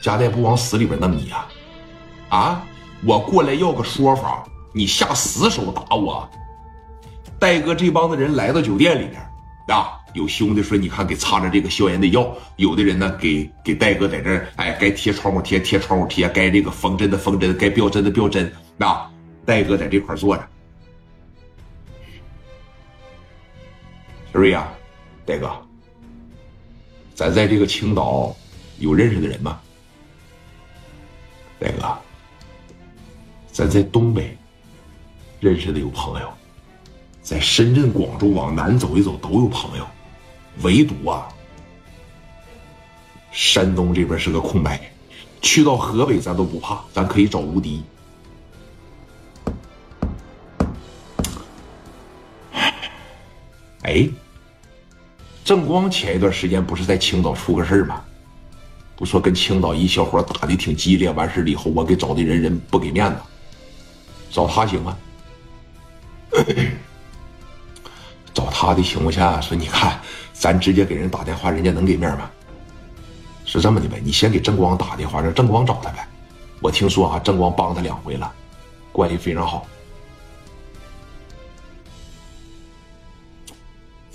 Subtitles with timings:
[0.00, 1.46] 夹带不往死里边弄你呀？
[2.30, 2.64] 啊，
[3.04, 6.28] 我过来要个说法，你下死手打我？
[7.38, 9.20] 戴哥这帮子人来到酒店里边，
[9.76, 19.10] 啊，有兄弟说你看给擦着这个消炎的药，有的人呢给给戴哥在这哎，该贴创口贴贴创口贴，该这个缝针的缝针，该标针的标针，啊，
[19.44, 20.48] 戴哥在这块坐着。
[24.32, 24.68] 小瑞呀，
[25.26, 25.50] 戴哥，
[27.14, 28.34] 咱在这个青岛
[28.78, 29.60] 有认识的人吗？
[31.60, 31.98] 戴哥，
[33.52, 34.34] 咱在东北
[35.38, 36.32] 认识的有朋友，
[37.20, 39.86] 在深圳、广州往南走一走都有朋友，
[40.62, 41.28] 唯独啊，
[43.30, 44.80] 山东这边是个空白，
[45.42, 47.84] 去到河北咱都不怕，咱可以找无敌。
[53.82, 54.08] 哎，
[55.44, 58.02] 正光前一段时间不是在青岛出个事儿吗？
[59.00, 63.16] 不说跟青岛一小伙打的挺激烈，完事了以后我给找的人人不给面子，
[64.30, 64.94] 找他行吗？
[68.34, 69.98] 找他的情况下说，你看
[70.34, 72.30] 咱直接给人打电话，人家能给面吗？
[73.46, 76.06] 是这么的呗，你先给正光打电话，让正光找他呗。
[76.60, 78.30] 我听说啊，正光帮他两回了，
[78.92, 79.66] 关系非常好。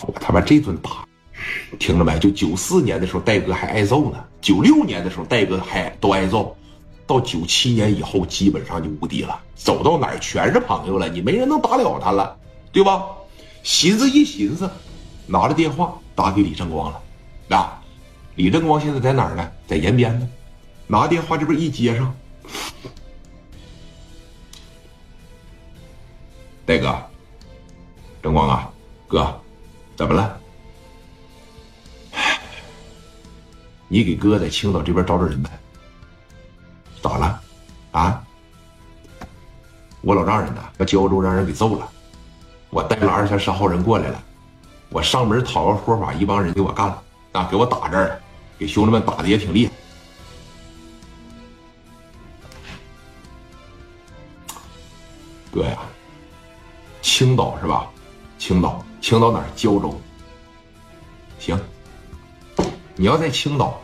[0.00, 1.01] 我他妈这顿打，
[1.82, 2.16] 听着没？
[2.20, 6.54] 就九四年的时候，戴哥还挨揍呢；九六年的时候，戴哥还都挨揍；
[7.08, 12.36] 到九七年以后，基本上就无敌了，走到哪儿全是朋友了，你没人能打了他了，
[12.70, 13.04] 对吧？
[13.64, 14.70] 寻思一寻思，
[15.26, 17.02] 拿着电话打给李正光了。
[17.56, 17.82] 啊，
[18.36, 19.50] 李正光现在在哪儿呢？
[19.66, 20.28] 在延边呢。
[20.86, 22.14] 拿电话这边一接上，
[26.64, 26.96] 戴哥，
[28.22, 28.70] 正光啊，
[29.08, 29.36] 哥。
[29.96, 30.38] 怎么了？
[33.92, 35.50] 你给哥在青岛这边找找人呗。
[37.02, 37.42] 咋了？
[37.90, 38.24] 啊？
[40.00, 40.62] 我老丈人呢？
[40.78, 41.86] 要胶州让人给揍了。
[42.70, 44.24] 我带了二三十号人过来了。
[44.88, 47.02] 我上门讨个说法，一帮人给我干了。
[47.32, 48.18] 啊，给我打这儿，
[48.58, 49.72] 给兄弟们打的也挺厉害。
[55.52, 55.78] 哥呀，
[57.02, 57.90] 青岛是吧？
[58.38, 58.82] 青岛。
[59.02, 59.44] 青岛哪儿？
[59.54, 60.00] 胶州。
[61.38, 61.60] 行，
[63.02, 63.80] 你要在青岛，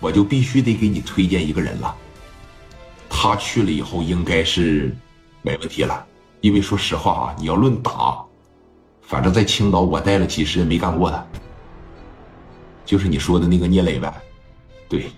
[0.00, 1.94] 我就必须得给你推荐一个人了。
[3.06, 4.96] 他去了以后，应该是
[5.42, 6.06] 没问题了。
[6.40, 8.24] 因为说实话啊，你要论打，
[9.02, 11.26] 反正在青岛我带了几十人没干过的，
[12.86, 14.10] 就是你说的那个聂磊呗。
[14.88, 15.10] 对，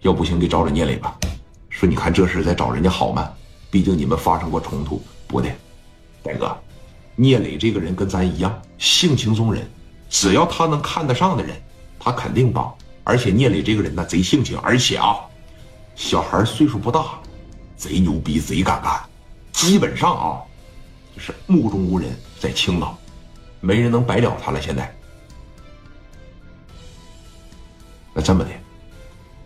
[0.00, 1.14] 要不行给找找聂磊吧。
[1.68, 3.30] 说你看这事再找人家好吗？
[3.70, 5.54] 毕竟你们发生过冲突，不对，
[6.22, 6.56] 戴哥。
[7.16, 9.70] 聂磊这个人跟咱一样，性情中人，
[10.08, 11.54] 只要他能看得上的人，
[12.06, 12.72] 他肯定帮。
[13.02, 15.16] 而且聂磊这个人呢，贼性情，而且啊，
[15.96, 17.18] 小孩岁数不大，
[17.76, 19.00] 贼牛逼，贼敢干。
[19.50, 20.42] 基本上啊，
[21.14, 22.96] 就是目中无人，在青岛，
[23.60, 24.60] 没人能白了他了。
[24.62, 24.94] 现在，
[28.14, 28.50] 那这么的，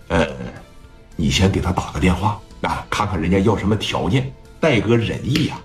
[0.09, 0.29] 呃，
[1.17, 4.31] 你先给他打个电话啊，看看人家要什么条件。
[4.59, 5.59] 戴哥仁义呀，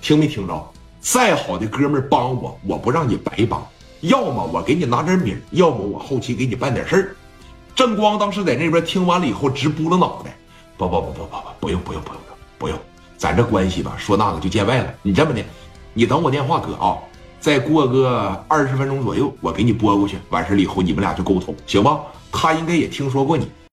[0.00, 0.72] 听没听着？
[1.02, 3.66] 再好的哥们帮我，我不让你白帮。
[4.00, 7.16] 要么我给你拿点米要么我后期给你办点事儿。
[7.74, 10.36] 正光当时在那边听完了以后直拨了脑袋，
[10.76, 12.18] 不不不不不不，不用不用不用
[12.58, 12.78] 不用，
[13.16, 14.94] 咱这关系吧，说那个就见外了。
[15.02, 15.42] 你这么的，
[15.94, 16.98] 你等我电话哥啊，
[17.40, 20.18] 再过个二十分钟左右，我给你拨过去。
[20.30, 22.00] 完事了以后，你们俩就沟通，行吗？
[22.32, 23.50] 他应该也听说过你。